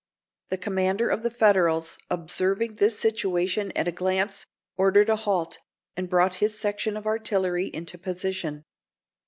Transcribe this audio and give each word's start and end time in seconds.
The 0.49 0.57
commander 0.57 1.09
of 1.09 1.21
the 1.21 1.29
Federals, 1.29 1.99
observing 2.09 2.77
this 2.77 2.97
situation 2.99 3.71
at 3.75 3.87
a 3.87 3.91
glance, 3.91 4.47
ordered 4.75 5.09
a 5.09 5.15
halt, 5.15 5.59
and 5.95 6.09
brought 6.09 6.37
his 6.41 6.57
section 6.59 6.97
of 6.97 7.05
artillery 7.05 7.67
into 7.67 7.99
position. 7.99 8.63